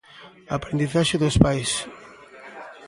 [0.51, 1.71] A aprendizaxe dos pais.